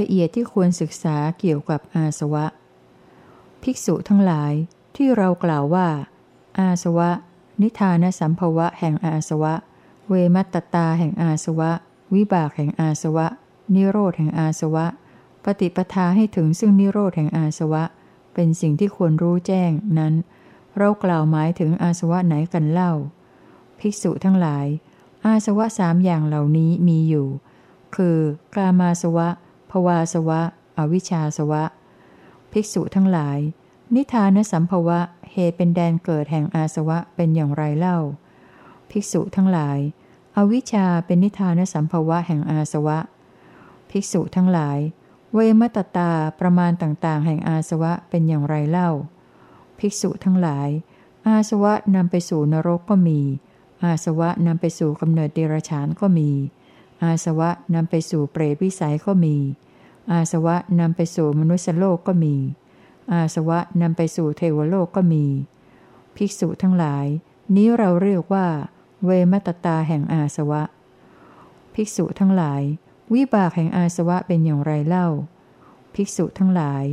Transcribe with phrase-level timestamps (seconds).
[0.00, 2.46] ละเอียดที่ควรศึกษาเกี่ยวกับอาสวะ
[3.62, 4.52] ภิกษุทั้งหลาย
[4.96, 5.88] ที่เรากล่าวว่า
[6.58, 7.10] อาสวะ
[7.62, 9.54] นิทานสัมภวะแห่งอาสวะ
[10.08, 11.70] เวมัตตาแห่งอาสวะ
[12.14, 13.26] วิบากแห่งอาสวะ
[13.74, 14.86] นิโรธแห่งอาสวะ
[15.44, 17.84] ปฏิปทาให้ถึงซึ่งนิโรธแห่งอาสวะ
[18.34, 20.14] เป็นสิ่งที่ควรรู้แจ้งนั้น
[20.76, 22.92] เรากล่าวหมายถึงอาสวะไหนกันเล่า
[23.78, 24.66] ภิกษุทั้งหลาย
[25.26, 27.28] อาสวะสามอย่างเหล่านี้มีอยู่
[27.96, 28.18] คือ
[28.54, 29.28] กามาสวะ
[29.70, 30.40] ภวาสวะ
[30.78, 31.64] อวิชชาสวะ
[32.52, 33.38] ภิกษุทั้งหลาย
[33.94, 35.00] นิทานสัมภวะ
[35.32, 37.98] เหตุเป็นแดนเกิดแห่งอาสวะเป็นอย่างไรเล่า
[38.90, 39.78] ภิกษุทั้งหลาย
[40.36, 42.98] อวิชชาเป็นนิทานสัมภวะแห่งอาสวะ
[43.90, 44.78] ภิกษุทั้งหลาย
[45.34, 48.90] เวมตตาประมาณต่างๆ แห่งอาสวะเป็นอย่างไรเล่า
[49.78, 50.68] ภิกษุทั้งหลาย
[51.26, 53.20] อาสวะนำไปสู่นรกก็มี
[53.82, 56.30] อาสวะนำไปสู่กำเนิดเดรัจฉานก็มี
[57.02, 59.36] อาสวะนำไปสู่เปรตวิสัยก็มี
[60.12, 62.34] อาสวะนำไปสู่มนุษยโลกก็มี
[63.12, 65.24] อาสวะนำไปสู่เทวโลกก็มี
[66.16, 67.06] ภิกษุทั้งหลาย
[67.54, 68.46] นี้เราเรียกว่า
[69.04, 70.62] เวมตตาแห่งอาสวะ
[71.74, 72.62] ภิกษุทั้งหลาย
[73.14, 75.08] วิบากแห่งอาสวะเป็นอย่างไรเล่า
[75.94, 76.84] ภิกษุทั้งหลาย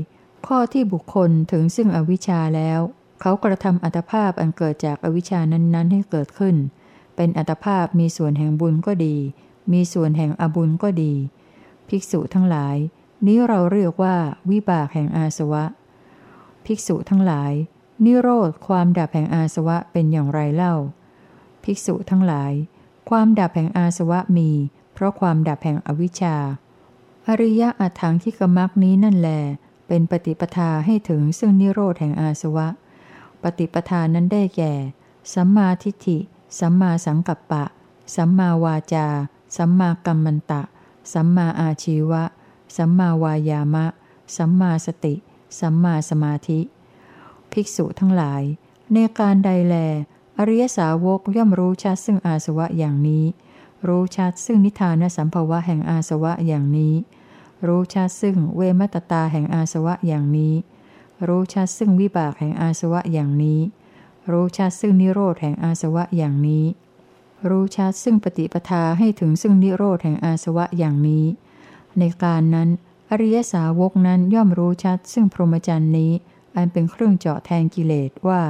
[0.48, 2.80] ข้อที่บุคคลถึงซึ่งอวิชชาแล้ว
[3.22, 6.56] เขากระทำอัตภาพอันเกิดจากอวิชชานั้นๆ ให้เกิดขึ้น
[7.16, 9.16] เป็นอัตภาพมีส่วนแห่งบุญก็ดี
[9.72, 11.14] มีส่วนแห่งอบุญก็ดี
[11.90, 12.76] ภิกษุทั้งหลาย
[13.26, 14.16] นี้เราเรียกว่า
[14.50, 15.64] วิบากแห่งอาสวะ
[16.66, 17.52] ภิกษุทั้งหลาย
[18.06, 20.76] นิโรธความดับแห่งอาสวะเป็นอย่างไรเล่า
[21.64, 22.54] ภิกษุทั้งหลาย
[23.10, 24.50] ความดับแห่งอาสวะมี
[24.94, 26.38] เพราะความดับแห่งอวิชชา
[27.28, 29.30] อริยะอัถังที่กมักนี้นั่นแล
[29.88, 32.68] เป็นปฏิปทาให้ถึงซึ่งนิโรธแห่งอาสวะ
[33.44, 34.74] ปฏิปทานั้นได้แก่
[35.34, 36.18] สัมมาทิฏฐิ
[36.60, 37.64] สัมมาสังกัปปะ
[38.16, 39.08] สัมมาวาจา
[39.56, 40.62] สัมมากัมมันตะ
[41.14, 42.24] สัมมาอาชีวะ
[42.76, 43.86] สัมมาวายามะ
[44.36, 45.14] สัมมาสติ
[45.60, 46.60] สัมมาสมาธิ
[47.52, 48.44] ภิกษุทั้งหลาย
[48.94, 49.76] ในการใดแล
[50.38, 53.26] อริยสาวกย่อมรู้ชัดซึ่งอาสวะอย่างนี้
[53.88, 56.94] รู้ชัดซึ่งนิทานสัมภวะแห่งอาสวะอย่างนี้
[57.68, 60.54] รู้ชัดซึ่งเวมตตาแห่งอาสวะอย่างนี้
[61.28, 63.60] รู้ชัดซึ่งวิบากแห่งอาสวะอย่างนี้
[64.32, 66.66] รู้ชัดซึ่งนิโรธแห่งอาสวะอย่างนี้
[67.50, 71.26] รู้ชัดซึ่งปฏิปทาให้ถึงซึ่งนิโรธแห่งอาสวะอย่างนี้
[72.00, 72.70] ในการนั้น
[73.10, 76.12] อริยสาวกนั้นย่อมรู้ชัดซึ่งพรหมจรรย์นี้
[76.56, 78.42] อันเป็นเครื่องเจาะแทงกิเลสว่า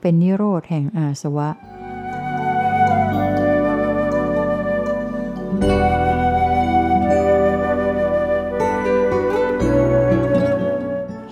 [0.00, 1.50] เป็นนิโรธแห่งอาสวะ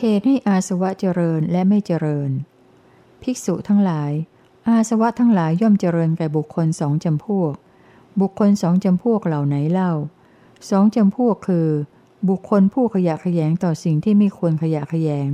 [0.01, 2.31] เหตุให้อาสวะเจริญและไม่เจริญ
[3.23, 4.13] ภิกษุทั้งหลาย
[4.69, 7.55] อาสวะทั้งหลายย่อมเจริญแก่บุคคลสองจำพวก
[8.21, 9.93] บุคคลสองจำพวกเหล่าไหนเล่า
[10.71, 11.69] สองจำพวกคือ
[12.29, 15.29] บุคคลผู้ขยะขยงต่อสิ่งที่ไม่ควรขยะขยง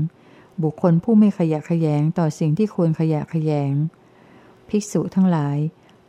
[0.62, 3.72] บุคคลผู้ไม่ขยะขยงต่อสิ่งที่ควรขยะขยง
[4.68, 5.58] ภิกษุทั้งหลาย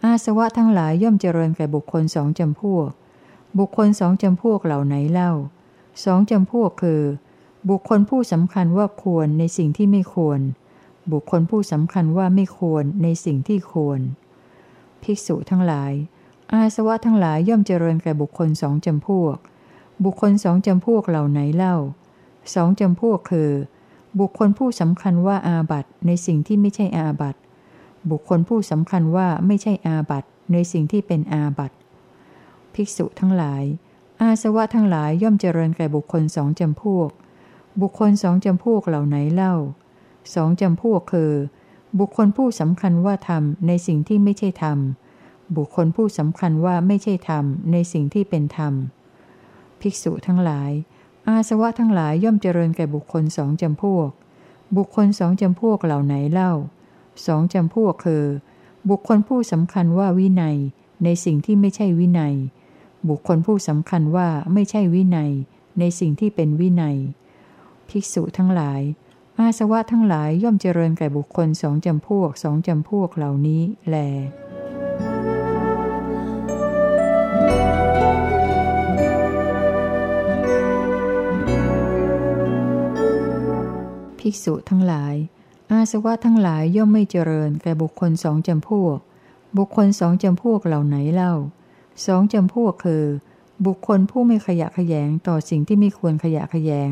[0.04, 2.90] อาสวะทั้งหลายย่อมเจริญแก่บุคคลสองจำพวก
[3.58, 5.32] บุคคลสองจำพวกเหล่าไหนเล่า
[6.04, 7.02] สองจำพวกคือ
[7.70, 10.42] บุคคลผู้สำคัญว่าควรในสิ่งที่ไม่ควร
[11.12, 14.00] บุคคลผู้สำคัญว่าไม่ควรในสิ่งที่ควร
[15.04, 15.94] ภิกษุทั้งหลาย
[16.54, 19.38] อาสวะทั้งหลายย่อมเจริญแก่บุคคลสองจำพวก
[20.04, 21.76] บุคคลสองจำพวกเหล่าไหนเล่า
[22.54, 23.52] สองจำพวกคือ
[24.20, 27.36] บุคคลผู้สำคัญว่าอาบัตในสิ่งที่ไม่ใช่อาบัต
[28.10, 30.24] บุคคลผู้สำคัญว่าไม่ใช่อาบัต
[30.54, 31.72] ในสิ่งที่เป็นอาบัต
[32.74, 33.64] ภิกษุทั้งหลาย
[34.22, 37.10] อาสวะทั้งหลายย่อมเจริญแก่บุคคลสองจำพวก
[37.82, 39.56] บุคคลสองจำพวกเหล่าไหนเล่า
[40.34, 41.32] สองจำพวกคือ
[42.00, 44.78] บุคคลผู้สำคัญว่าทำในสิ่งที่ไม่ใช่ธรรม
[45.56, 48.74] บุคคลผู้สำคัญว่าไม่ใช่ธรรมในสิ่งที่เป็นธรรม
[49.80, 50.72] ภิกษุทั้งหลาย
[51.28, 54.10] อาสวะทั้งหลายย่อมเจริญแก่บุคคลสองจำพวก
[54.78, 56.52] บุคคลสองจำพวกเหล่าไหนเล่า
[57.26, 58.24] สองจำพวกคือ
[58.90, 60.58] บุคคลผู้สำคัญว่าวินัย
[61.04, 62.36] ในสิ่งที่ไม่ใช่วินัย
[63.10, 65.32] บุคคลผู้สำคัญว่าไม่ใช่วินัย
[65.80, 66.98] ในสิ่งที่เป็นวินัย
[67.90, 68.82] ภิกษุทั้งหลาย
[69.42, 73.96] อาสวะทั้งหลายย่อมเจริญแก่บุคคลสองจำพวกสองจำพวกเหล่านี้แล
[84.20, 85.16] ภิกษุทั้งหลาย
[85.72, 88.98] อาสวะทั้งหลายย่อมไม่เจริญแก่บุคคลสองจำพวก
[89.58, 91.34] บุคคลสองจำพวกเหล่าไหนเล่า
[92.06, 93.06] สองจำพวกคือ
[93.66, 96.92] บุคคลผู้ไม่ขยะแขยงต่อสิ่งที่ไม่ควรขยะแขยง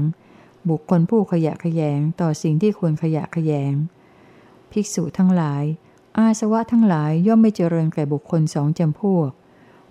[0.70, 3.74] บุคคลผู้ขยะขยงต่อสิ่งที่ควรขยะขยง
[4.72, 5.64] ภิกษุทั้งหลาย
[6.18, 9.30] อาสวะทั้งหลายย่อมไม่เจริญแก่บุคคลสองจำพวก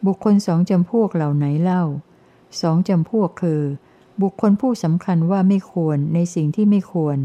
[0.07, 1.85] บุคคลสองจำพวกเหล่าไหนเล่า
[2.61, 3.63] สองจำพวกคือ
[4.23, 7.19] บุคคลผู้สำคัญว่าไม่ควรในสิ่งที่ไม่ควร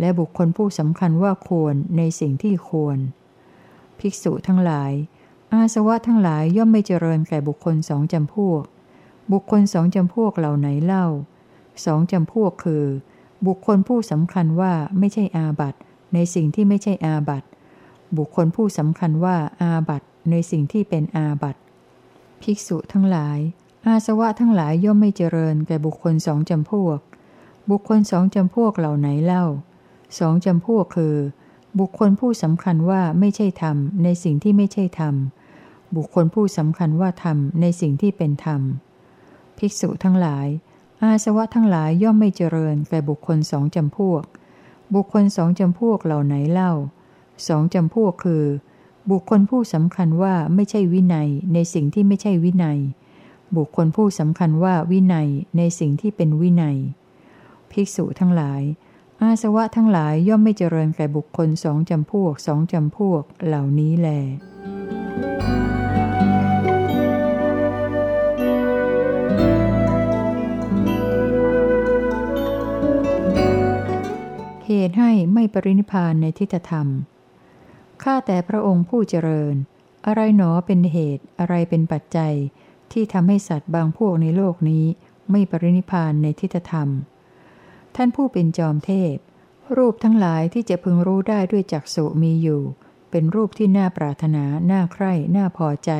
[0.00, 2.98] และบุคคลผู้สำคัญว่าควรในสิ่งที่ควร
[3.98, 4.92] ภิกษุทั้งหลาย
[5.52, 8.62] อาสวะทั้งหลายย่อมไม่เจริญแก่บุคคลสองจำพวก
[9.32, 11.06] บุคคลสองจำพวกเหล่าไหนเล่า
[11.84, 12.84] สองจำพวกคือ
[13.46, 15.74] บุคคลผู้สำคัญว่าไม่ใช่อาบัต
[16.14, 17.44] ในสิ่งที่ไม่ใช่อาบัต
[18.16, 21.56] บุคคลผู้สำคัญว่าอาบัตในสิ่งที่เป็นอาบัต
[22.42, 23.38] ภิกษุทั้งหลาย
[23.86, 26.98] อาสวะทั้งหลายย่อมไม่เจริญแก่บุคคลสองจำพวก
[27.70, 29.44] บุคคลสองจำพวกเหล่าไหนเล่า
[30.18, 31.16] สองจำพวกคือ
[31.78, 35.14] บุคคลผู้สำคัญว่าไม่ใช่ธรรมในสิ่งที่ไม่ใช่ธรรม
[35.96, 38.60] บุคคลผู้สำคัญว่าธรรมในสิ่งที่เป็นธรรม
[39.58, 40.46] ภิกษุทั้งหลาย
[41.04, 44.24] อาสวะทั้งหลายย่อมไม่เจริญแก่บุคคลสองจำพวก
[44.94, 46.72] บุคคลสองจำพวกเหล่าไหนเล่า
[47.48, 48.44] สองจำพวกคือ
[49.10, 52.78] บุคคลผู้สำคัญว่าไม่ใช่วินัยในสิ่งที่ไม่ใช่วินัย
[53.56, 56.78] บุคคลผู้สำคัญว่าวินัยในสิ่งที่เป็นวินัย
[57.70, 58.62] ภิกษุทั้งหลาย
[59.20, 64.08] อาสวะทั้งหลายย่อมไม่เจริญแก่บุคคลสองจำพวกสองจำพวกเหล่านี้แล
[74.88, 76.88] ตุให้ไม่ปรินิพานในทิฏฐธรรม
[78.02, 79.54] ข้าแต่พระองค์ผู้เจริญ
[80.06, 82.34] อะไรหนอเป็นเหตุ อะไรเป็นปัจจัย
[82.92, 84.84] ที่ทำให้สัตว์บางพวกในโลกนี้
[85.30, 86.88] ไม่ปรินิพานในทิฏฐธรรม
[87.96, 89.16] ท่านผู้เป็นจอมเทพ
[89.76, 92.62] รูปทั้งหลายที่จะพึงรู้ได้ด้วยจักษุมีอยู่
[93.10, 95.90] เป็นรูปที่น่าปรารถนา น่าใคร่ น่าพอใจ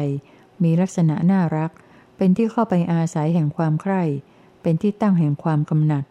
[0.63, 1.71] มีลักษณะน่ารัก
[2.17, 4.03] เป็นที่เข้าไปอาศัยแห่งความใคร่
[4.63, 6.05] เป็นที่ตั้งแห่งความกำหนัด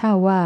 [0.00, 0.42] ถ้าว่า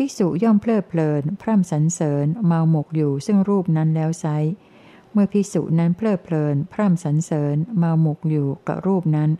[0.00, 4.26] ภิกษุย่อมเพลิดเพลิน พร่ำสรรเสริญ เมาหมกอยู่ซึ่งรูปนั้นแล้วไซ
[5.12, 9.30] เมื่อภิกษุนั้นเพลิดเพลิน พร่ำสรรเสริญ เมาหมกอยู่กับรูปนั้น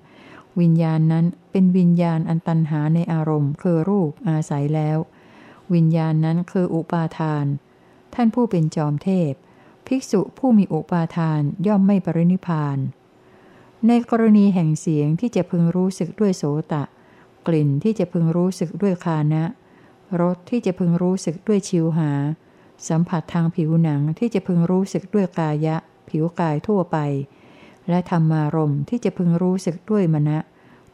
[0.61, 4.99] วิญญาณนั้นเป็นวิญญาณอันตันหาในอารมณ์ คือรูปอาศัยแล้ว
[5.75, 7.47] วิญญาณนั้นคืออุปาทาน
[8.15, 9.33] ท่านผู้เป็นจอมเทพ
[9.87, 12.79] ภิกษุผู้มีอุปาทานย่อมไม่ปรินิพาน
[13.87, 16.85] ในกรณีแห่งเสียงที่จะพึงรู้สึกด้วยโสตะ
[17.47, 19.45] กลิ่นที่จะพึงรู้สึกด้วยคานะ
[20.21, 22.11] รสที่จะพึงรู้สึกด้วยชิวหา
[22.89, 25.77] สัมผัสทางผิวหนังที่จะพึงรู้สึกด้วยกายะ
[26.09, 26.99] ผิวกายทั่วไป
[27.89, 30.39] และธรรมารมที่จะพึงรู้สึกด้วยมณะ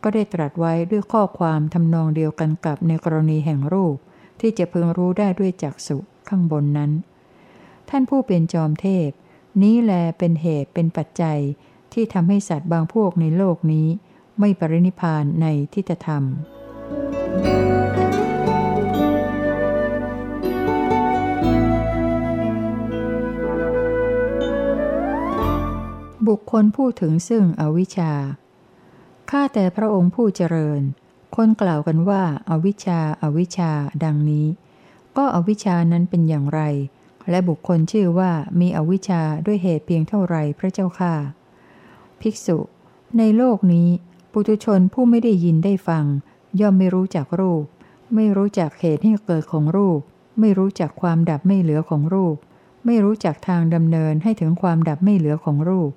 [0.02, 3.96] ก็ได้ตรัสไว้ด้วยข้อความทำนองเดียวกันกับในกรณีแห่งรูป
[4.40, 5.96] ที่จะพึงรู้ได้ด้วยจักษุ
[6.28, 6.90] ข้างบนนั้น
[7.90, 9.11] ท่านผู้เป็นจอมเทพ
[9.62, 11.38] นี้แลเป็นเหตุเป็นปัจจัย
[11.93, 13.87] ที่ทำให้สัตว์บางพวกในโลกนี้
[14.38, 16.22] ไม่ปรินิพานในทิฏฐธรรม
[17.37, 17.74] Thank you.
[26.29, 28.12] บุคคลพูดถึงซึ่งอวิชชา
[29.31, 30.81] ข้าแต่พระองค์ผู้เจริญ
[31.37, 33.71] คนกล่าวกันว่าอาวิชชาอาวิชชา
[34.05, 34.47] ดังนี้
[35.17, 36.61] ก็อวิชชานั้นเป็นอย่างไร
[37.31, 41.15] และบุคคลชื่อว่ามีอวิชชาด้วยเหตุเพียงเท่าไรพระเจ้าค่า
[42.21, 42.59] ภิกษุ
[43.19, 43.88] ในโลกนี้
[44.32, 46.05] ปุถุชนผู้ไม่ได้ยินได้ฟัง
[46.61, 47.65] ย่อมไม่รู้จักรูป
[48.15, 50.00] ไม่รู้จักเหตุให้เกิดของรูป
[50.41, 52.37] ไม่รู้จักความดับไม่เหลือของรูป
[52.87, 55.91] ไม่รู้จักทางดำเนินให้ถึงความดับไม่เหลือของรูป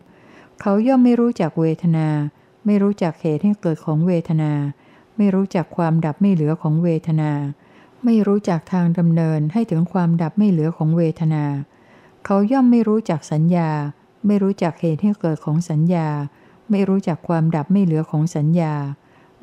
[0.62, 2.08] เขาย่อมไม่รู้จักเวทนา
[2.66, 4.52] ไม่รู้จักเหตุให้เกิดของเวทนา
[5.18, 7.32] ไม่รู้จักความดับไม่เหลือของเวทนา
[8.04, 11.46] ไม่รู้จักทางดำเนินให้ถึงความดับไม่เหลือของเวทนา
[12.26, 13.70] เขาย่อมไม่รู้จักสัญญา
[14.26, 16.08] ไม่รู้จักเหตุให้เกิดของสัญญา
[16.72, 18.74] ไม่รู้จักความดับไม่เหลือของสัญญา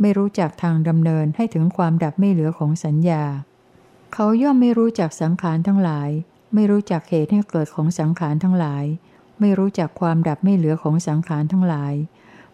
[0.00, 3.23] ไม่รู้จักทางดำเนินให้ถึงความดับไม่เหลือของสัญญา
[4.14, 6.11] เขาย่อมไม่รู้จักสังขารทั้งหลาย
[6.54, 8.85] ไม่รู้จักเหตุให้เกิดของสังขารทั้งหลาย
[9.41, 11.95] ไม่รู้จักความดับไม่เหลือของสังขารทั้งหลาย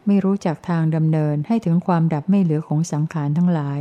[0.06, 3.80] ไม่รู้จักทางดำเนินให้ถึงความดับไม่เหลือของสังขารทั้งหลาย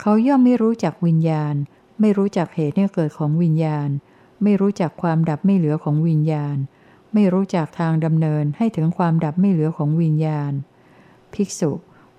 [0.00, 1.54] เขาย่อมไม่รู้จักวิญญาณ
[2.00, 3.88] ไม่รู้จักเหตุให้เกิดของวิญญาณ
[4.42, 6.56] ไม่รู้จักความดับไม่เหลือของวิญญาณ
[7.14, 10.52] ไม่รู้จักทางดำเนินให้ถึงความดับไม่เหลือของวิญญาณ
[11.34, 11.72] ภิกษุ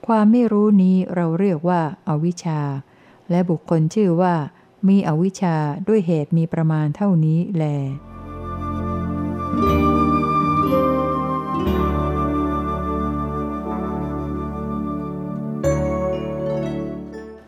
[0.08, 2.62] ความไม่รู้นี้เราเรียกว่าอาวิชชา
[3.30, 4.36] และบุคคลชื่อว่า
[4.88, 5.56] มีอวิชชา
[5.88, 7.66] ด้วยเหตุมีประมาณเท่านี้แล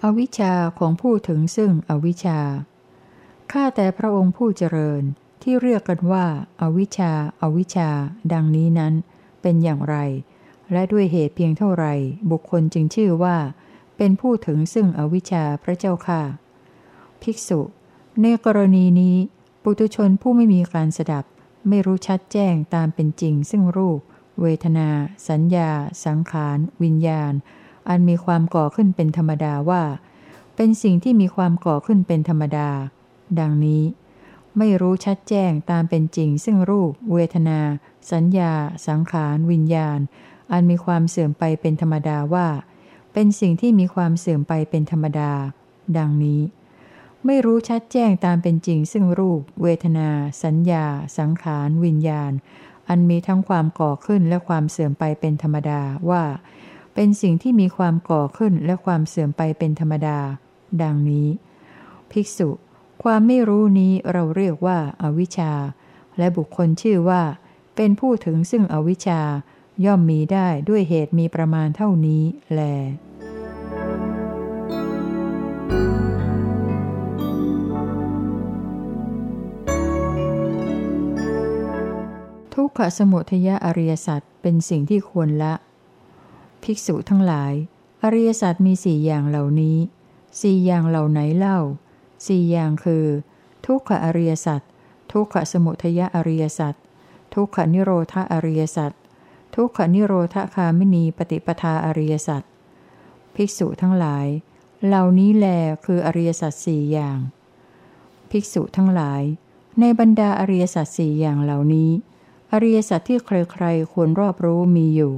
[0.03, 2.39] อวิชชาของผู้ถึงซึ่งอวิชชา
[3.51, 5.03] ข้าแต่พระองค์ผู้เจริญ
[5.43, 6.25] ที่เรียกกันว่า
[6.61, 7.89] อาวิชชาอาวิชชา
[8.33, 8.93] ดังนี้นั้น
[9.41, 9.95] เป็นอย่างไร
[10.71, 11.85] และด้วยเหตุเพียงเท่าไร
[12.31, 13.37] บุคคลจึงชื่อว่า
[13.97, 16.21] เป็นผู้ถึงซึ่งอวิชชาพระเจ้าค่ะ
[17.21, 17.61] ภิกษุ
[18.21, 19.15] ในกรณีนี้
[19.63, 21.25] ปุตุชนผู้ไม่มีการสดับ
[21.67, 23.99] ไม่รู้ชัดแจ้งตามเป็นจริงซึ่งรูป
[24.41, 24.89] เวทนา
[25.29, 25.69] สัญญา
[26.05, 27.33] สังขาร วิญญาณ
[27.89, 29.83] อันมีความก่อขึ้นเป็นธรรมดาว่า
[30.55, 32.69] เป็นสิ่งที่มีความก่อขึ้นเป็นธรรมดา
[33.39, 33.83] ดังนี้
[34.57, 37.59] ไม่รู้ชัดแจ้งตามเป็นจริง ซึ่งรูป เวทนา
[38.11, 38.53] สัญญา
[38.87, 39.99] สังขาร วิญญาณ
[40.51, 42.47] อันมีความเสื่อมไปเป็นธรรมดาว่า
[43.13, 45.31] เป็นสิ่งที่มีความเสื่อมไปเป็นธรรมดา
[45.97, 46.41] ดังนี้
[47.25, 50.09] ไม่รู้ชัดแจ้งตามเป็นจริง ซึ่งรูป เวทนา
[50.43, 50.85] สัญญา
[51.17, 52.31] สังขาร วิญญาณ
[52.89, 56.23] อันมีทั้งความก่อขึ้นและความเสื่อมไปเป็นธรรมดาว่า
[56.93, 60.19] เป็นสิ่งที่มีความก่อขึ้นและความเสื่อมไปเป็นธรรมดา
[60.81, 61.27] ดังนี้
[62.11, 62.49] ภิกษุ
[63.03, 65.53] ความไม่รู้นี้เราเรียกว่าอาวิชชา
[66.17, 67.21] และบุคคลชื่อว่า
[67.75, 69.21] เป็นผู้ถึงซึ่งอวิชชา
[69.85, 72.61] ย่อมมีได้ด้วยเหตุมีประมาณเท่านี้แล
[82.53, 85.53] ทุกขสมุทยอริยสัตว์เป็นสิ่งที่ควรละ
[86.63, 87.53] ภิกษุทั้งหลาย
[88.03, 89.77] อริยสัจมีสี่อย่างเหล่านี้
[90.41, 91.59] สี่อย่างเหล่าไหนเล่า
[92.27, 93.05] สี่อย่างคือ
[93.65, 94.61] ทุกขอริยสัจ
[95.11, 96.73] ทุกขสมุทยอริยสัจ
[97.33, 98.91] ทุกขนิโรธอริยสัจ
[99.55, 102.43] ทุกขนิโรธคามินีปฏิปทาอริยสัจ
[103.35, 104.27] ภิกษุทั้งหลาย
[104.85, 105.45] เหล่านี้แล
[105.85, 107.17] คืออริยสัจสี่อย่าง
[108.29, 109.21] ภิกษุทั้งหลาย
[109.79, 111.91] ในบรรดาอริยสัจสี่อย่างเหล่านี้
[112.51, 115.13] อริยสัจที่ใครๆควรรอบรู้มีอยู่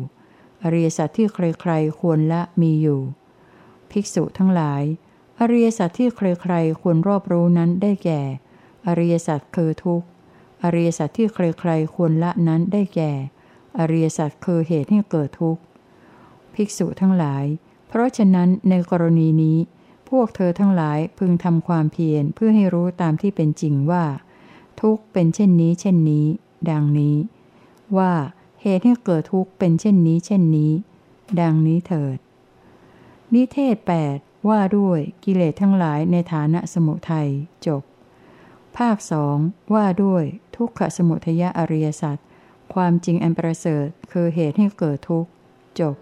[0.64, 3.02] อริยสัจที่ใครๆควรละมีอยู่
[3.92, 4.84] ภิกษุทั้งหลาย
[5.40, 8.22] อริยสัจที่ใครๆควรรอบรู้นั้นได้แก่
[8.88, 10.08] อริยสัจคือทุกข์
[10.64, 13.12] อริยสัจที่ใครๆควรละนั้นได้แก่
[13.80, 15.62] อริยสัจคือเหตุให้เกิดทุกข์
[16.54, 17.46] ภิกษุทั้งหลาย
[17.88, 19.58] เพราะฉะนั้นในกรณีนี้
[20.10, 24.06] พวกเธอทั้งหลายพึงทำความเพียรเพื่อให้รู้ตามที่เป็นจริงว่า
[24.82, 26.26] ทุกข์เป็นเช่นนี้เช่นนี้
[26.70, 27.16] ดังนี้
[27.98, 28.14] ว่า
[28.62, 30.72] เหตุให้เกิดทุกข์เป็นเช่นนี้เช่นนี้
[31.40, 32.18] ดังนี้เถิด
[33.34, 33.76] นิเทศ
[34.14, 37.30] 8 ว่าด้วยกิเลสทั้งหลายในฐานะสมุทัย
[37.68, 37.84] จบ
[38.78, 39.38] ภาคสอง
[39.74, 40.24] ว่าด้วย
[40.56, 42.18] ทุกขสมุทยอริยสัจ
[42.74, 45.30] ความจริงอันประเสริฐคือเหตุให้เกิดทุกข์
[45.80, 45.96] จบ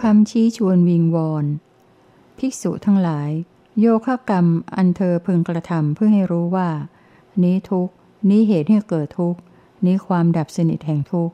[0.00, 1.46] คำชี้ชวนวิงวอน
[2.38, 3.30] ภิกษุทั้งหลาย
[3.80, 6.68] โยคะกรรมอันเธอพึงกระทำเพื่อให้รู้ว่า
[7.42, 7.88] นี้ทุก
[8.28, 9.36] นี้เหตุให้เกิดทุก
[9.84, 11.30] นี้ความดับสนิทแห่งทุก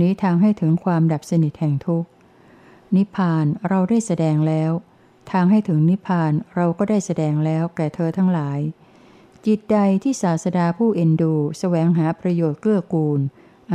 [0.00, 2.04] นี้ทางให้ถึงความดับสนิทแห่งทุก
[2.96, 4.72] นิพพานเราได้แสดงแล้ว
[5.30, 8.58] ทางให้ถึงนิพพานเราก็ได้แสดงแล้วแก่เธอทั้งหลาย
[9.46, 13.20] จิตใดที่ศาสดาผู้เอ็นดูสแสวงหาประโยชน์เกื้อกูล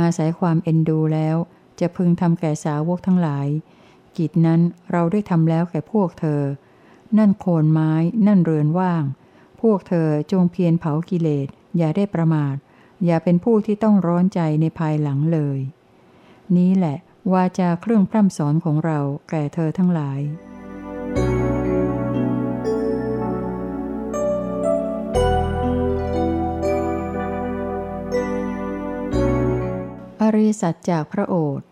[0.00, 1.36] อาศัยความเอ็นดูแล้ว
[1.80, 3.48] จะพึงทำแก่สาวกทั้งหลาย
[4.18, 4.60] จิตนั้น
[4.92, 6.42] เราได้ทำแล้วแก่พวกเธอ
[7.18, 7.92] นั่นโคนไม้
[8.26, 9.04] นั่นเรือนว่าง
[9.60, 12.56] พวกเธอจงเพียรเผากิเลส อย่าได้ประมาท
[13.04, 15.58] อย่าเป็นผู้ที่ต้องร้อนใจในภายหลังเลย
[16.56, 16.96] นี้แหละ
[17.32, 18.98] วาจาเครื่องพร่ำสอนของเรา
[19.30, 20.20] แก่เธอทั้งหลาย
[30.22, 31.66] อริสัจจากพระโอษฐ์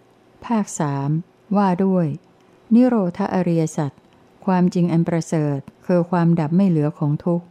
[0.46, 1.10] ภาคสาม
[1.56, 2.06] ว่าด้วย
[2.74, 3.92] นิโรธอริยสัจ
[4.46, 7.46] ความจริงอันประเสริฐคือความดับไม่เหลือของทุกข์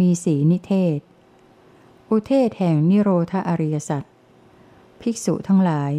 [0.00, 0.98] มีสีนิเทศ
[2.08, 4.02] อุเทศแห่งนิโรธอริยสัจ
[5.00, 5.92] ภิกษุทั้งหลาย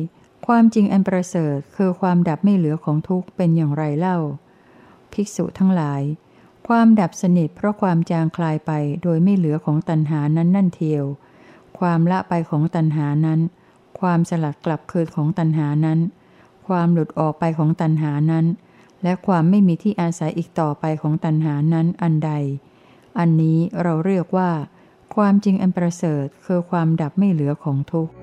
[0.48, 4.18] ความจริงอันประเสริฐคือความดับไม่เหลือของทุกข์เป็นอย่างไรเล่า
[5.14, 6.02] ภิกษุทั้งหลาย
[6.68, 8.72] ความดับสนิทเพราะความจางคลายไป
[9.04, 11.06] โดยไม่เหลือของตัณหานั้นนั่นเทียว
[11.80, 13.40] ความละไปของตัณหานั้น
[14.00, 16.00] ความสลัดกลับคืนของตัณหานั้น
[16.68, 18.46] ความหลุดออกไปของตัณหานั้น
[19.04, 22.32] และความไม่มีที่อาศัยอีกต่อไปของตัณหานั้นอันใด
[23.20, 24.52] อันนี้เราเรียกว่า
[25.16, 28.14] ความจริงอันประเสริฐคือความดับไม่เหลือของทุกข์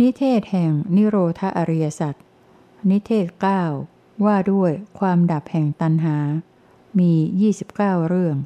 [0.00, 2.14] นิเทศแห่งนิโรธอริยสัจ
[2.90, 3.26] นิเทศ
[3.74, 6.16] 9 ว่าด้วยความดับแห่งตัณหา
[6.98, 7.12] มี
[7.60, 8.36] 29 เรื่อง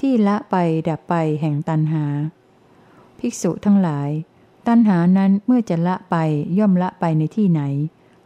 [0.00, 0.56] ที่ละไป
[0.88, 2.04] ดับไปแห่งตันหา
[3.18, 4.10] ภิกษุทั้งหลาย
[4.68, 6.16] ตันหานั้นเมื่อจะละไป
[6.58, 7.62] ย่อมละไปในที่ไหน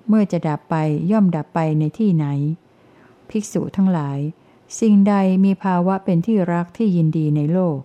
[0.08, 0.76] เมื่อจะดับไป
[1.10, 2.26] ย่อมดับไปในที่ไหน
[3.30, 4.18] ภิกษุทั้งหลาย
[4.80, 5.14] สิ่งใด
[5.44, 7.78] มีภาวะเป็นที่รักที่ยินดีในโลก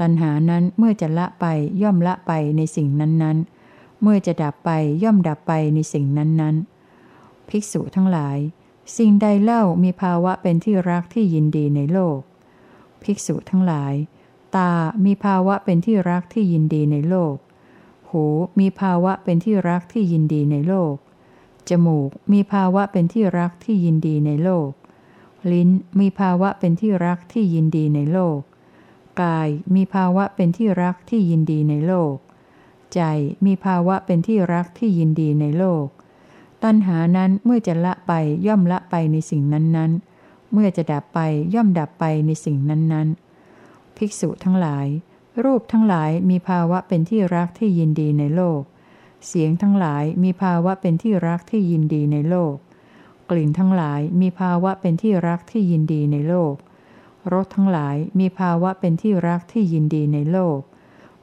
[0.00, 1.46] ตันหานั้นเมื่อจะละไป
[1.82, 4.70] ย่อมละไปในสิ่งนั้นๆ เมื่อจะดับไป
[5.02, 8.38] ย่อมดับไปในสิ่งนั้นๆ ภิกษุทั้งหลาย
[8.96, 12.18] สิ่งใดเล่ามีภาวะเป็นที่รักที่ยินดีในโลก
[13.06, 13.94] ภิกษุทั้งหลาย
[14.56, 14.72] ตา
[15.04, 17.36] มีภาวะเป็นที่รักที่ยินดีในโลก
[18.10, 18.24] หู
[18.58, 20.94] มีภาวะเป็นที่รักที่ยินดีในโลก
[21.68, 24.70] จจมูก มีภาวะเป็นที่รักที่ยินดีในโลก
[25.52, 25.68] ลิ้น
[26.00, 28.38] มีภาวะเป็นที่รักที่ยินดีในโลก
[29.22, 32.16] กาย มีภาวะเป็นที่รักที่ยินดีในโลก
[32.94, 33.00] ใจ
[33.46, 35.86] มีภาวะเป็นที่รักที่ยินดีในโลก
[36.62, 38.12] ตัณหานั้นเมื่อจะละไป
[38.46, 40.15] ย่อมละไปในสิ่งนั้นๆ
[40.52, 41.18] เมื่อจะดับไป
[41.54, 44.86] ย่อมดับไปในสิ่งนั้นๆ ภิกษุทั้งหลาย
[45.44, 48.60] รูปทั้งหลายมีภาวะเป็นที่รักที่ยินดีในโลก
[49.26, 52.54] เสียงทั้งหลายมีภาวะเป็นที่รักที่ยินดีในโลก
[53.30, 56.54] กลิ่นทั้งหลายมีภาวะเป็นที่รักที่ยินดีในโลก
[57.32, 60.58] รสทั้งหลายมีภาวะเป็นที่รักที่ยินดีในโลก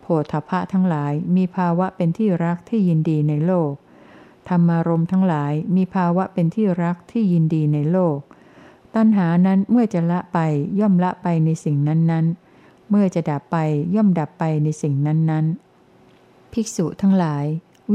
[0.01, 3.71] โผฏฐะทั้งหลายมีภาวะเป็นที่รักที่ยินดีในโลก
[4.49, 8.17] ธรรมารมทั้งหลายมีภาวะเป็นที่รักที่ยินดีในโลก
[8.95, 10.39] ตัณหานั้นเมื่อจะละไป
[10.79, 13.57] ย่อมละไปในสิ่งนั้นๆ เมื่อจะดับไป
[13.95, 17.45] ย่อมดับไปในสิ่งนั้นๆ ภิกษุทั้งหลาย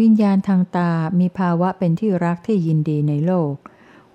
[0.00, 0.90] วิญญาณทางตา
[1.20, 3.52] มีภาวะเป็นที่รักที่ยินดีในโลก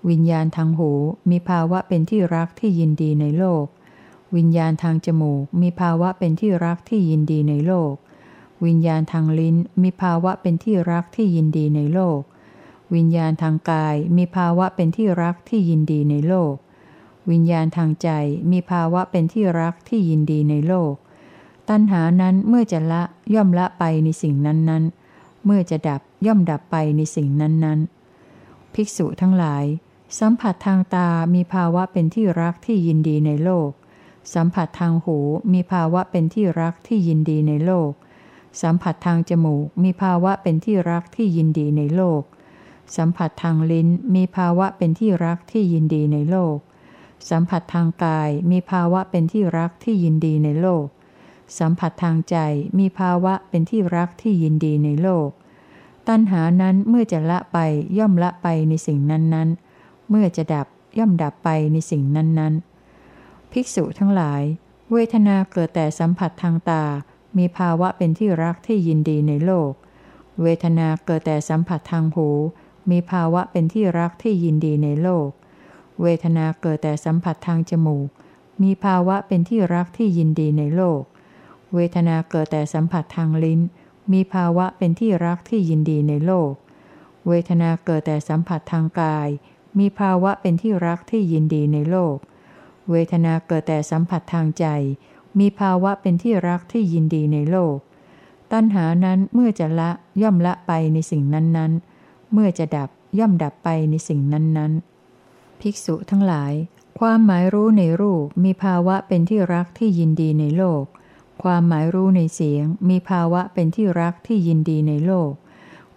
[0.08, 0.92] วิญญาณทางหู
[1.30, 3.64] มีภาวะเป็นที่รักที่ยินดีในโลก
[4.36, 7.94] วิญญาณทางจมูก มีภาวะเป็นที่รักที่ยินดีในโลก
[8.64, 12.20] วิญญาณทางลิ้น มีภาวะเป็นที่รักที่ยินดีในโลก
[12.94, 16.54] วิญญาณทางกาย มีภาวะเป็นที่รักที่ยินดีในโลก
[17.30, 18.08] วิญญาณทางใจ
[18.50, 20.94] มีภาวะเป็นที่รักที่ยินดีในโลก
[21.68, 23.02] ตัณหานั้นเมื่อจะละ
[23.34, 29.64] ย่อมละไปในสิ่งนั้นๆ เมื่อจะดับย่อมดับไปในสิ่งนั้นๆ ภิกษุทั้งหลาย
[30.18, 33.70] สัมผัสทางตามีภาวะเป็นที่รักที่ยินดีในโลก
[34.34, 35.18] สัมผัสทางหู
[35.52, 37.90] มีภาวะเป็นที่รักที่ยินดีในโลก
[38.62, 42.22] สัมผัสทางจมูกมีภาวะเป็นที่รักที่ยินดีในโลก
[42.96, 46.56] สัมผัสทางลิ้นมีภาวะเป็นที่รักที่ยินดีในโลก
[47.30, 50.86] สัมผัสทางกายมีภาวะเป็นที่รักที่ยินดีในโลก
[51.58, 52.36] สัมผัสทางใจ
[52.78, 55.28] มีภาวะเป็นที่รักที่ยินดีในโลก
[56.08, 57.58] ตัณหานั้นเมื่อจะละไป
[57.98, 60.66] ย่อมละไปในสิ่งนั้นๆ เมื่อจะดับ
[60.98, 64.42] ย่อมดับไปในสิ่งนั้นๆ ภิกษุทั้งหลาย
[64.92, 66.84] เวทนาเกิดแต่สัมผัสทางตา
[67.36, 69.72] มีภาวะเป็นที่รักที่ยินดีในโลก
[70.42, 72.28] เวทนาเกิดแต่สัมผัสทางหู
[72.90, 75.28] มีภาวะเป็นที่รักที่ยินดีในโลก
[76.02, 78.08] เวทนาเกิดแต่สัมผัสทางจมูก
[78.62, 81.02] มีภาวะเป็นที่รักที่ยินดีในโลก
[81.74, 83.60] เวทนาเกิดแต่สัมผัสทางลิ้น
[84.12, 86.52] มีภาวะเป็นที่รักที่ยินดีในโลก
[87.26, 89.28] เวทนาเกิดแต่สัมผัสทางกาย
[89.78, 92.16] มีภาวะเป็นที่รักที่ยินดีในโลก
[92.90, 94.66] เวทนาเกิดแต่สัมผัสทางใจ
[95.38, 97.76] มีภาวะเป็นที่รักที่ยินดีในโลก
[98.52, 99.90] ตัณหานั้นเมื่อจะละ
[100.22, 104.93] ย่อมละไปในสิ่งนั้นๆ เมื่อจะดับย่อมดับไปในสิ่งนั้นๆ
[105.64, 106.52] ภิกษุทั้งหลาย
[107.00, 110.84] ความหมายรู้ในรูปมีภาวะเป็นที่รักที่ยินดีในโลก
[111.42, 115.32] ความหมายรู้ในเสียง มีภาวะเป็นที่รักที่ยินดีในโลก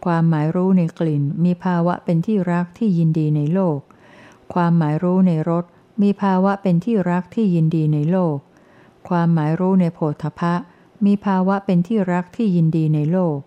[0.05, 3.79] ความหมายรู้ในกลิ่น มีภาวะเป็นที่รักที่ยินดีในโลก
[4.53, 5.65] ความหมายรู้ในรส
[6.01, 8.37] มีภาวะเป็นที่รักที่ยินดีในโลก
[9.09, 10.55] ความหมายรู้ในโผฏฐะ
[11.05, 13.37] มีภาวะเป็นที่รักที่ยินดีในโลก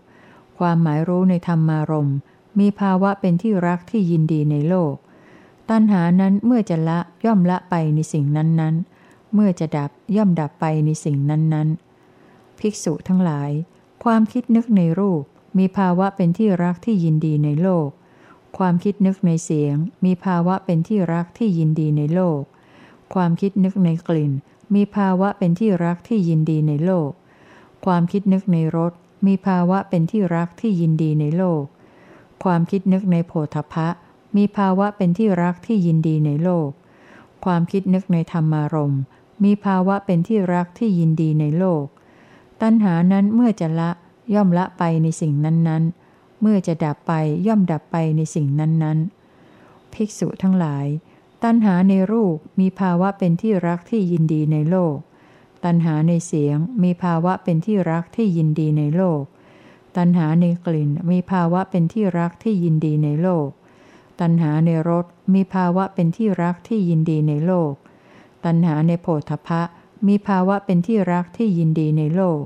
[0.58, 2.10] ความหมายรู้ในธรรมารม
[2.58, 4.94] มีภาวะเป็นที่รักที่ยินดีในโลก
[5.70, 13.50] ตัณหานั้นเมื่อจะละย่อมละไปในสิ่งนั้นๆ เมื่อจะดับย่อมดับไปในสิ่งนั้นๆ ภิกษุทั้งหลาย
[14.04, 15.22] ความคิดนึกในรูป
[15.58, 17.88] มีภาวะเป็นที่รักที่ยินดีในโลก
[18.58, 22.40] ความคิดนึกในเสียง มีภาวะเป็นที่รักที่ยินดีในโลก
[23.14, 24.32] ความคิดนึกในกลิ่น
[24.74, 27.10] มีภาวะเป็นที่รักที่ยินดีในโลก
[27.84, 28.92] ความคิดนึกในรส
[29.26, 31.62] มีภาวะเป็นที่รักที่ยินดีในโลก
[32.44, 33.88] ความคิดนึกในโผฏฐะ
[34.36, 36.70] มีภาวะเป็นที่รักที่ยินดีในโลก
[37.44, 39.02] ความคิดนึกในธรรมารมณ์
[39.44, 41.84] มีภาวะเป็นที่รักที่ยินดีในโลก
[42.62, 43.90] ตัณหานั้นเมื่อจะละ
[44.34, 47.12] ย่อมละไปในสิ่งนั้นๆ เมื่อจะดับไป
[47.46, 50.86] ย่อมดับไปในสิ่งนั้นๆ ภิกษุทั้งหลาย
[51.44, 54.96] ตัณหาในรูปมีภาวะเป็นที่รักที่ยินดีในโลก
[55.64, 59.22] ตัณหาในเสียงมีภาวะเป็นที่รักที่ยินดีในโลก
[59.96, 63.48] ตัณหาในกลิ่นมีภาวะเป็นที่รักที่ยินดีในโลก
[64.20, 65.04] ตัณหาในรส
[65.34, 67.72] มีภาวะเป็นที่รักที่ยินดีในโลก
[68.44, 69.62] ตัณหาในโพธพะ
[70.06, 72.42] มีภาวะเป็นที่รักที่ยินดีในโลก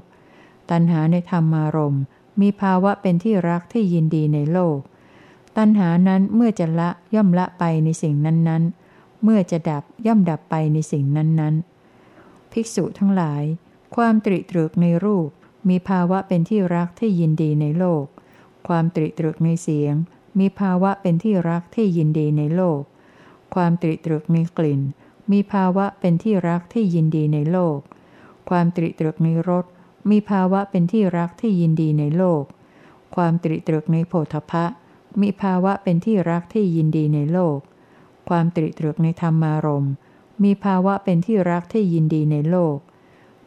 [0.70, 1.98] ตัณหาในธรรมารม
[2.40, 4.78] มีภาวะเป็นที่รักที่ยินดีในโลก
[5.56, 13.42] ตัณหานั้นเมื่อจะละย่อมละไปในสิ่งนั้นๆ เมื่อจะดับย่อมดับไปในสิ่งนั้นๆ ภิกษุทั้งหลาย
[13.96, 15.28] ความตริตรึกในรูป
[15.68, 18.04] มีภาวะเป็นที่รักที่ยินดีในโลก
[18.68, 19.94] ความตริตรึกในเสียง
[20.38, 22.80] มีภาวะเป็นที่รักที่ยินดีในโลก
[23.54, 24.80] ความตริตรึกในกลิ่น
[25.32, 27.78] มีภาวะเป็นที่รักที่ยินดีในโลก
[28.48, 29.64] ความตริตรึกในรส
[30.10, 32.42] มีภาวะเป็นที่รักที่ยินดีในโลก
[33.14, 34.64] ความตริตรึกในโผฏฐะ
[35.20, 37.58] มีภาวะเป็นที่รักที่ยินดีในโลก
[38.28, 39.92] ความตริตรึกในธรรมารมณ์
[40.42, 42.76] มีภาวะเป็นที่รักที่ยินดีในโลก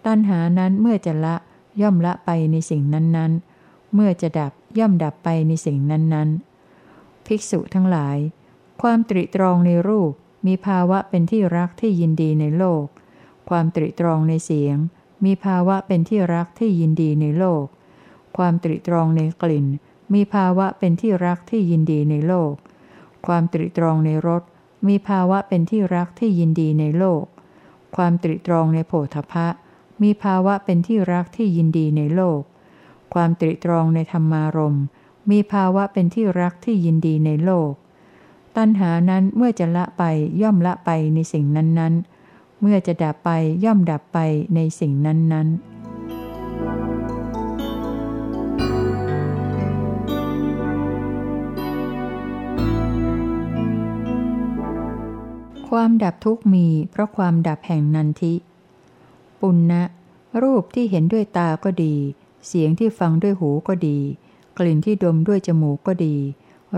[0.06, 1.36] ตัณหานั้นเมื่อจะละ
[1.82, 6.47] ย่อมละไปในสิ่งนั้นๆ เมื่อจะดับย่อมดับไปในสิ่งนั้นๆ
[7.28, 8.18] ภิกษุทั้งหลาย
[8.82, 10.12] ความตริตรองในรูป
[10.48, 12.86] มีภาวะเป็นที่รักที่ยินดีในโลก
[13.50, 14.78] ความตริตรองในเสียง
[15.26, 17.66] มีภาวะเป็นที่รักที่ยินดีในโลก
[18.38, 19.66] ความตริตรองในกลิ่น
[20.14, 22.54] มีภาวะเป็นที่รักที่ยินดีในโลก
[23.28, 24.44] ความตริตรองในรส
[24.88, 27.24] มีภาวะเป็นที่รักที่ยินดีในโลก
[27.96, 29.48] ความตริตรองในโผฏฐะ
[30.02, 32.42] มีภาวะเป็นที่รักที่ยินดีในโลก
[33.14, 34.86] ความตริตรองในธรรมารมณ์
[35.30, 37.72] มีภาวะเป็นที่รักที่ยินดีในโลก
[38.58, 40.04] ตัณหานั้นเมื่อจะละไป
[40.42, 43.30] ย่อมละไปในสิ่งนั้นๆ เมื่อจะดับไป
[43.66, 44.20] ย่อมดับไป
[44.56, 45.58] ในสิ่งนั้นๆ
[55.70, 58.34] ความดับทุกมีเพราะความดับแห่งนันทิ
[59.40, 59.84] ปุณณะ
[60.42, 61.96] รูปที่เห็นด้วยตาก็ดี
[62.48, 64.00] เสียงที่ฟังด้วยหูก็ดี
[64.58, 66.16] กลิ่นที่ดมด้วยจมูกก็ดี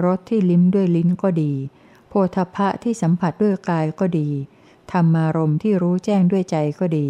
[0.05, 1.53] รสที่ลิ้มด้วยลิ้นก็ดี
[2.07, 4.29] โพธพะที่สัมผัสด้วยกายก็ดี
[4.91, 7.07] ธรรมารมที่รู้แจ้งด้วยใจก็ดี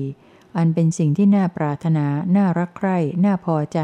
[0.58, 2.06] อันเป็นสิ่งที่น่าปรารถนา
[2.36, 3.80] น่ารักใคร่ น่าพอใจ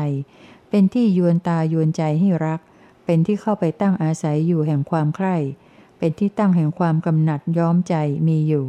[0.69, 2.60] เป็นที่ยวนตายวนใจให้รัก
[3.06, 5.38] เป็นที่เข้าไปตั้งอาศัยอยู่แห่งความใคร่
[5.98, 7.95] เป็นที่ตั้งแห่งความกำหนัดย้อมใจ
[8.28, 8.65] มีอยู่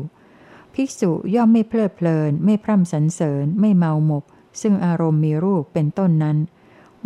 [0.74, 4.24] ภิกษุย่อมไม่เพลิดเพลิน ไม่พร่ำสรรเสริญ ไม่เมาหมก
[4.61, 6.37] ซึ่งอารมณ์มีรูปเป็นต้นนั้น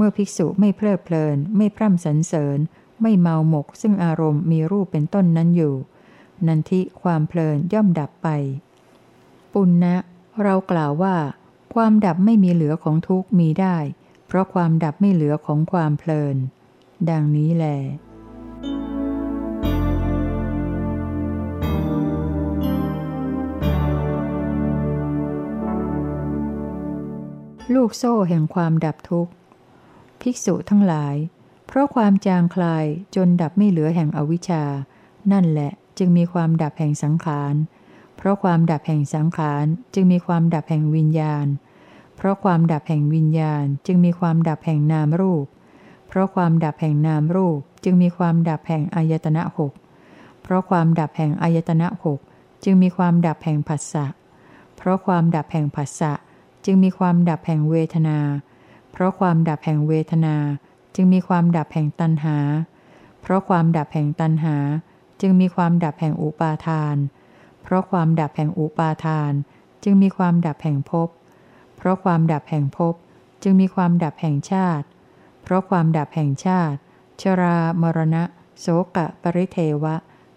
[0.00, 2.58] มื่อภิกษุไม่เพลิดเพลิน ไม่พร่ำสรรเสริญ
[3.02, 5.74] ไม่เมาหมก ซึ่งอารมณ์มีรูปเป็นต้นนั้นอยู่
[6.46, 8.28] นันทิความเพลินย่อมดับไป
[9.52, 9.96] ปุณณะ
[10.42, 11.16] เรากล่าวว่า
[11.74, 13.76] ความดับไม่มีเหลือของทุกมีได้
[14.26, 16.36] เพราะความดับไม่เหลือของความเพลิน
[17.10, 17.78] ดังนี้แหละ
[27.74, 29.32] ลูกโซ่แห่งความดับทุกข์
[30.20, 31.16] ภิกษุทั้งหลาย
[31.66, 34.64] เพราะความจางคลายจนดับไม่เหลือแห่งอวิชชา
[35.32, 37.54] นั่นแหละจึงมีความดับแห่งสังขาร
[38.16, 41.46] เพราะความดับแห่งสังขารจึงมีความดับแห่งวิญญาณ
[42.16, 45.46] เพราะความดับแห่งวิญญาณจึงมีความดับแห่งนามรูป
[46.08, 49.72] เพราะความดับแห่งนามรูปจึงมีความดับแห่งอายตนะหก
[50.42, 52.18] เพราะความดับแห่งอายตนะหก
[52.64, 54.06] จึงมีความดับแห่งผัสสะ
[54.76, 56.12] เพราะความดับแห่งผัสสะ
[56.64, 58.18] จึงมีความดับแห่งเวทนา
[58.92, 60.36] เพราะความดับแห่งเวทนา
[60.94, 62.38] จึงมีความดับแห่งตัณหา
[63.22, 64.56] เพราะความดับแห่งตัณหา
[65.20, 66.96] จึงมีความดับแห่งอุปาทาน
[67.62, 69.32] เพราะความดับแห่งอุปาทาน
[69.84, 71.08] จึงมีความดับแห่งภพ
[71.76, 72.94] เพราะความดับแห่งภพ
[73.42, 74.86] จึงมีความดับแห่งชาติ
[75.42, 76.78] เพราะความดับแห่งชาติ
[77.20, 78.22] ชรามรณะ
[78.60, 79.94] โสกะปริเทวะ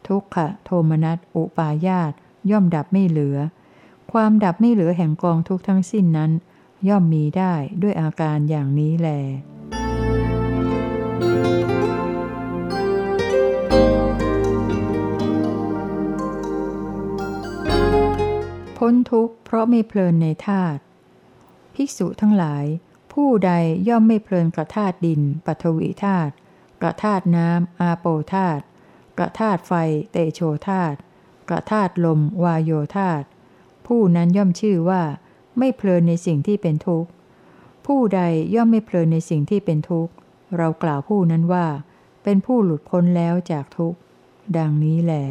[0.07, 2.11] ทุกขะโทมนัสอุปาญาต
[2.49, 3.37] ย่อมดับไม่เหลือ
[4.11, 6.31] ความดับไม่เหลือแห่งกองทุกทั้งสิ้นนั้น
[6.89, 9.09] ย่อมมีได้ด้วยอาการอย่างนี้แล
[18.77, 20.81] พ้นทุกข์เพราะไม่เพลินในธาตุ
[21.75, 22.65] ภิกษุทั้งหลาย
[23.13, 23.51] ผู้ใด
[23.89, 26.33] ย่อมไม่เพลินกระธาตุดินปฐวีธาตุ
[26.81, 28.63] กระธาตุน้ำอาโปธาตุ
[29.17, 29.73] กระธาตุไฟ
[30.11, 30.97] เตโชธาตุ
[31.49, 33.25] กระธาตุลมวายโยธาตุ
[33.87, 35.03] ผู้นั้นย่อมชื่อว่า
[35.57, 37.09] ไม่เพลินในสิ่งที่เป็นทุกข์
[37.85, 38.21] ผู้ใด
[38.55, 40.13] ย่อมไม่เพลินในสิ่งที่เป็นทุกข์
[40.57, 41.65] เรากล่าวผู้นั้นว่า
[42.23, 43.97] เป็นผู้หลุดพ้นแล้วจากทุกข์
[44.57, 45.25] ดังนี้แหละ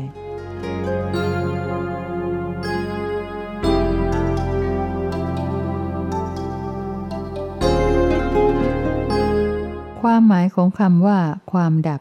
[10.03, 11.19] ความหมายของคำว่า
[11.53, 12.01] ความดับ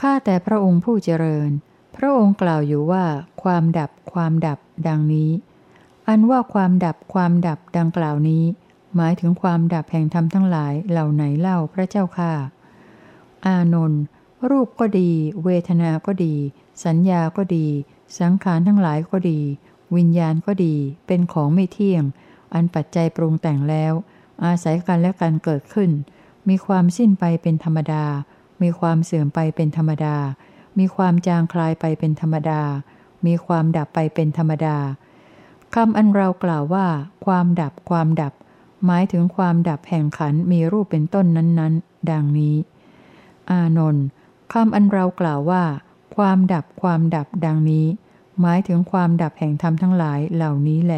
[0.00, 1.50] ข้าแต่พระองค์ผู้เจริญ
[1.96, 3.04] พระองค์กล่าวอยู่ว่า
[3.42, 4.58] ความดับ ความดับ
[4.88, 5.30] ดังนี้
[6.14, 8.44] อันว่าความดับความดับดังกล่าวนี้
[8.96, 12.32] หมายถึงความดับแห่งธรรมทั้งหลายเหล่าไหนเล่าพระเจ้าค่ะ
[13.46, 14.02] อานนท์
[14.48, 15.10] รูปก็ดี
[15.44, 16.34] เวทนาก็ดี
[16.84, 17.66] สัญญาก็ดี
[18.18, 19.40] สังขารทั้งหลายก็ดี
[19.96, 20.74] วิญญาณก็ดี
[21.06, 22.04] เป็นของไม่เที่ยง
[22.54, 23.92] อันปัจจัยปรุงแต่งแล้ว
[24.44, 25.90] อาศัยกันและกันเกิดขึ้น
[26.48, 28.04] มีความสิ้นไปเป็นธรรมดา
[28.62, 30.16] มีความเสื่อมไปเป็นธรรมดา
[30.78, 32.62] มีความจางคลายไปเป็นธรรมดา
[33.26, 34.76] มีความดับไปเป็นธรรมดา
[35.74, 36.86] คำอันเรากล่าวว่า
[37.26, 38.32] ความดับความดับ
[38.86, 42.56] หมายถึงความดับแห่งขันมีรูปเป็นต้นนั้นๆ ดังนี้
[43.50, 44.04] อานนท์
[44.52, 45.64] คำอันเรากล่าวว่า
[46.16, 47.86] ความดับความดับดังนี้
[48.40, 50.94] หมายถึงความดับแห่งธรรมทั้งหลายเหล่านี้แหล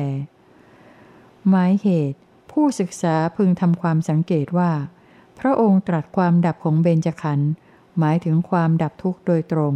[1.49, 2.19] หมายเหตุ
[2.51, 4.71] ผู้ศึกษาพึงทำความสังเกตว่า
[5.39, 7.51] พระองค์ตรัสความดับของเบญจขันธ์
[7.99, 9.75] หมายถึงความดับทุกข์โดยตรง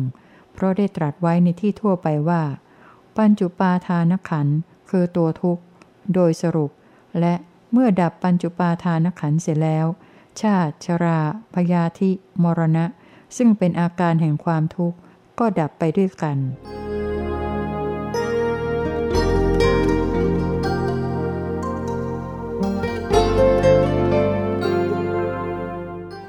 [0.52, 2.42] เพราะได้ตรัสไว้ในที่ทั่วไปว่า
[3.16, 4.48] ปัญจุปาทานขัน
[4.90, 5.62] คือตัวทุกข์
[6.14, 6.70] โดยสรุป
[7.20, 7.35] และ
[7.72, 9.87] เมื่อดับปัญจุปาทานขันเสร็จแล้ว
[10.40, 11.20] ชาติชรา
[11.55, 12.11] พยาธิ
[12.42, 12.85] มรณะ
[13.37, 14.98] ซึ่งเป็นอาการแห่งความทุกข์
[15.38, 16.38] ก็ดับไปด้วยกัน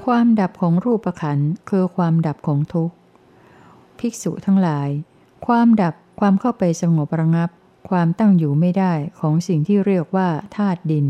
[0.05, 2.95] ความดับของรูปขันคือความดับของทุกข์
[3.99, 4.89] ภิกษุทั้งหลาย
[5.47, 7.49] ความดับความเข้าไปสงบระงับ
[7.89, 11.07] ความตั้งอยู่ไม่ได้ของสิ่งที่เรียกว่าธาตุดิน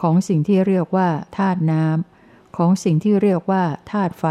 [0.00, 4.26] ของสิ่งที่เรียกว่าธาตุน้ำของสิ่งที่เรียกว่าธาตุไฟ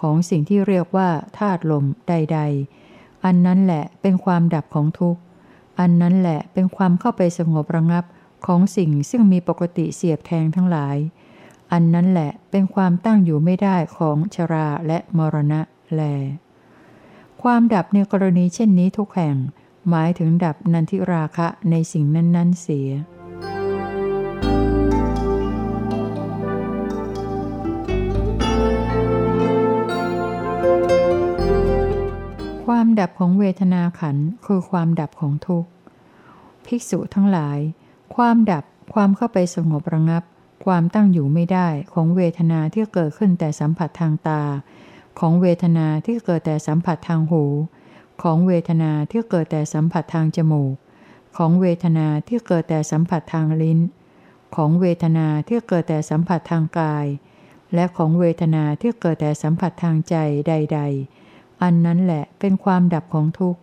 [0.00, 2.38] ของสิ่งที่เรียกว่าธาตุลมใด
[2.82, 5.20] ๆ อันนั้นแหละเป็นความดับของทุกข์
[5.80, 8.04] อันนั้นแหละเป็นความเข้าไปสงบระงับ
[8.46, 10.96] ของสิ่งซึ่งมีปกติเสียบแทงทั้งหลาย
[11.72, 15.60] อันนั้นแหละเป็นความตั้งอยู่ไม่ได้ของชราและมรณะ
[15.94, 16.02] แล
[17.42, 19.36] ความดับในกรณีเช่นนี้ทุกแห่ง
[19.90, 22.90] หมายถึงดับนันทิราคะในสิ่งนั้น ๆ เสีย
[32.66, 35.70] ความดับของเวทนาขันคือความดับของทุกข์
[36.66, 37.58] ภิกษุทั้งหลาย
[38.16, 40.22] ความดับความเข้าไปสงบระงับ
[40.64, 44.42] ความตั้งอยู่ไม่ได้ของเวทนาที่เกิดขึ้นแต่สัมผัสทางตา
[45.18, 47.44] ของเวทนาที่เกิดแต่สัมผัสทางหู
[48.22, 50.74] ของเวทนาที่เกิดแต่สัมผัสทางจมูก
[51.36, 53.78] ของเวทนาที่เกิดแต่สัมผัสทางลิ้น
[54.56, 57.06] ของเวทนาที่เกิดแต่สัมผัสทางกาย
[57.74, 60.16] และของเวทนาที่เกิดแต่สัมผัสทางใจ
[60.48, 60.80] ใด
[61.20, 63.60] ๆ อันนั้นแหละเป็นความดับของทุกข์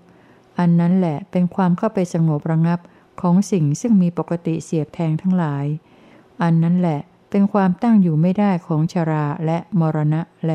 [0.59, 2.79] อันนั้นแหละเป็นความเข้าไปสงบระงับ
[3.21, 5.65] ของสิ่งซึ่งมีปกติเสียบแทงทั้งหลาย
[6.41, 10.51] อันนั้นแหละเป็นความตั้งอยู่ไม่ได้ของชราและมรณะแล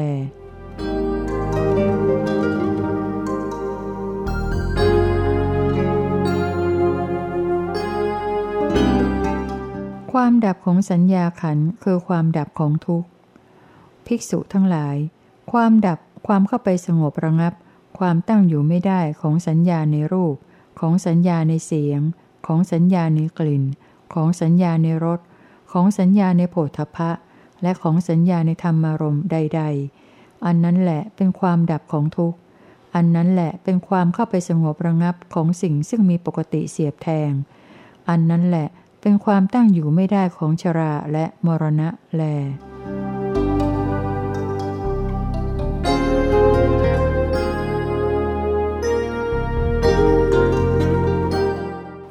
[10.12, 13.08] ความดับของสัญญาขันคือความดับของทุกข์
[14.06, 14.96] ภิกษุทั้งหลาย
[15.52, 17.52] ความดับความเข้าไปสงบระงับ
[17.98, 20.34] ความตั้งอยู่ไม่ได้ของสัญญาในรูป
[20.80, 22.00] ของสัญญาในเสียง
[22.46, 23.64] ของสัญญาในกลิ่น
[24.14, 25.20] ของสัญญาในรส
[25.72, 27.10] ของสัญญาในโผฏฐพะ
[27.62, 29.62] และของสัญญาในธรรมารมณ์ใด
[30.02, 32.38] ๆ อันนั้นแหละเป็นความดับของทุกข์
[32.94, 37.30] อันนั้นแหละเป็นความเข้าไปสงบระงับของสิ่งซึ่งมีปกติเสียบแทง
[38.08, 38.68] อันนั้นแหละ
[39.00, 42.22] เป็นความตั้งอยู่ไม่ได้ของชราและมรณะแล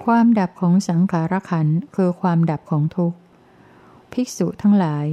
[0.06, 3.18] ความดับของสังขารขันคือความดับของทุกข์
[4.14, 5.06] ภิกษุทั้งหลาย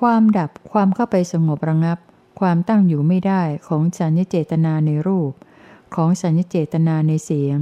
[0.00, 1.98] ความดับความเข้าไปสงบระงับ
[2.40, 5.32] ความตั้งอยู่ไม่ได้ของสัญญเจตนาในรูป
[5.94, 7.58] ของสัญญเจตนาในเสียง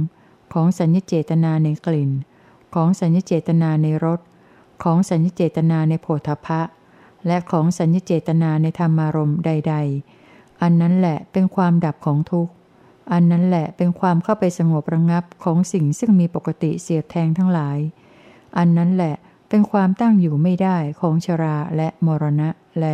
[0.53, 2.11] ของสัญญเจตนาในกลิ่น
[2.75, 4.19] ของสัญญเจตนาในรส
[4.83, 6.61] ของสัญญเจตนาในโผฏฐพะ
[7.27, 9.75] และของสัญญเจตนาในธรรมารมณ์ใด
[10.17, 12.53] ๆ อันนั้นแหละเป็นความดับของทุกข์
[13.11, 17.77] อันนั้นแหละเป็นความเข้าไปสงบระงับของสิ่งซึ่งมีปกติเสียบแทงทั้งหลาย
[18.57, 19.15] อันนั้นแหละ
[19.49, 22.85] เป็นความตั้งอยู่ไม่ได้ของชราและมรณะแล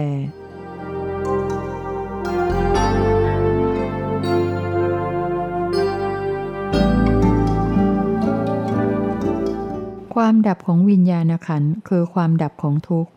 [10.23, 13.12] ความดับของวิญญาณขันคือความดับของทุกข์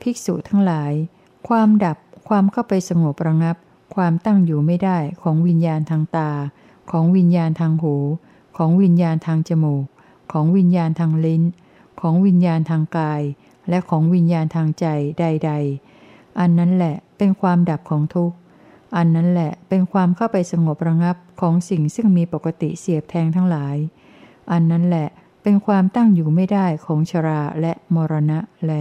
[0.00, 0.92] ภิกษุทั้งหลาย
[1.48, 3.56] ความดับความเข้าไปสงบระงับ
[3.94, 6.30] ความตั้งอยู่ไม่ได้ของวิญญาณทางตา
[6.90, 7.96] ของวิญญาณทางหู
[8.56, 9.84] ของวิญญาณทางจมูก
[10.32, 11.42] ของวิญญาณทางลิ้น
[12.00, 13.22] ของวิญญาณทางกาย
[13.68, 14.86] และของวิญญาณทางใจ
[15.18, 15.52] ใด
[15.94, 18.36] ๆ อันนั้นแหละเป็นความดับของทุกข์
[18.96, 23.76] อันนั้นแหละเป็นความเข้าไปสงบระงับของสิ่งซึ่งมีปกติเสียบแทงทั้งหลาย
[24.52, 25.08] อันนั้นแหละ
[25.42, 28.72] เป็นความตั้งอยู่ไม่ได้ของชราและมรณะแล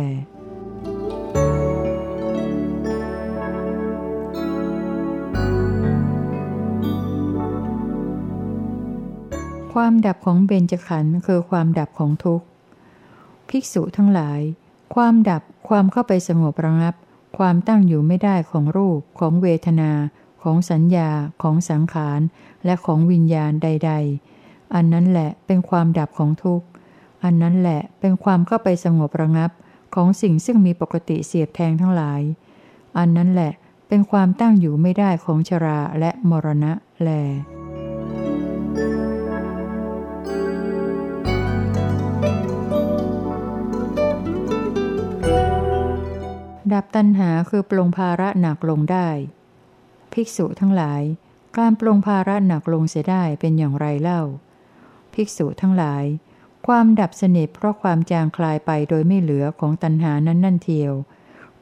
[9.73, 12.45] ความดับของเบญจขันธ์คือความดับของทุกข์
[13.49, 14.41] ภิกษุทั้งหลาย
[14.95, 16.95] ความดับความเข้าไปสงบระงับ
[17.37, 19.91] ความตั้งอยู่ไม่ได้ของรูปของเวทนา
[20.43, 21.09] ของสัญญา
[21.41, 22.19] ของสังขาร
[22.65, 23.91] และของวิญญาณใด
[24.23, 24.38] ๆ
[24.75, 26.67] อันนั้นแหละเป็นความดับของทุกข์
[27.23, 29.51] อันนั้นแหละเป็นความเข้าไปสงบระงับ
[29.95, 32.21] ของสิ่งซึ่งมีปกติเสียบแทงทั้งหลาย
[32.97, 33.51] อันนั้นแหละ
[33.87, 37.09] เป็นความตั้งอยู่ไม่ได้ของชราและมรณะแล
[46.73, 49.07] ดับตัณหาคือปลงภาระหนักลงได้
[50.13, 51.01] ภิกษุทั้งหลาย
[51.57, 54.21] การปรงภาระหนักลงเสียได้เป็นอย่างไรเล่า
[55.21, 56.05] ภิกษุทั้งหลาย
[56.67, 60.93] ความดับสนิทเพราะความจางคลายไปโดยไม่เหลือของตัณหานั้นนั่นเทียว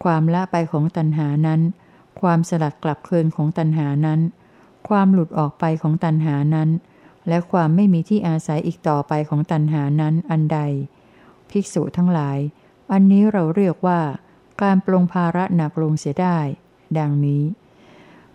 [0.03, 1.61] ความละไปของตัณหานั้น
[2.21, 4.19] ความสลัดกลับคืนของตัณหานั้น
[4.89, 6.69] ความหลุดออกไปของตัณหานั้น
[7.27, 10.59] และความไม่มีที่อาศัยอีกต่อไปของตัณหานั้นอันใด
[11.49, 12.37] ภิกษุทั้งหลาย
[12.91, 14.01] อันนี้เราเรียกว่า
[14.61, 16.37] การปรงภาระหนักลงเสียได้
[16.97, 17.43] ดังนี้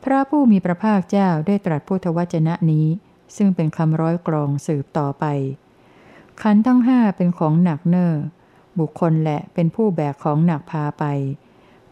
[0.05, 2.89] พระผู้มีพระภาคเจ้าได้ตรัสพุทธวจนะนี้
[3.37, 5.25] ซึ่งเป็นคำร้อยกรองสืบต่อไป
[6.43, 8.13] ขันทั้งห้าเป็นของหนักเนอ้อ
[8.79, 11.05] บุคคลแหละเป็นผู้แบกของหนักพาไป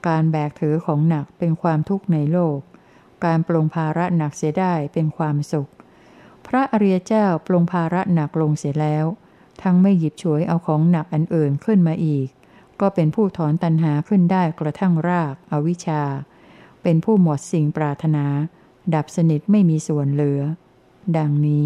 [0.06, 2.58] การแบกถือของหนักเป็นความทุกข์ในโลก
[3.24, 5.70] การปลงภาระหนักเสียได้เป็นความสุข
[6.46, 9.04] พระอริยเจ้าปลงภาระหนักลงเสียแล้ว
[9.62, 12.28] ทั้งไม่หยิบฉวยเอาของหนักอันอื่นขึ้นมาอีก
[12.80, 16.02] ก็เป็นผู้ถอนตัณหาขึ้นได้กระทั่งรากอวิชชา
[16.82, 18.26] เป็นผู้หมดสิ่งปรารถนา
[18.94, 20.40] ดับสนิทไม่มีส่วนเหลือ
[21.18, 21.64] ดังนี้